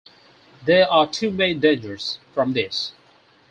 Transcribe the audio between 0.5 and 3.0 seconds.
There are two main dangers from this.